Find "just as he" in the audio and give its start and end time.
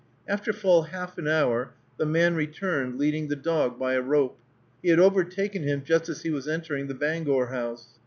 5.83-6.31